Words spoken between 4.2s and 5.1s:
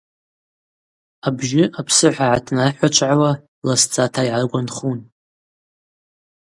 йгӏаргванхун.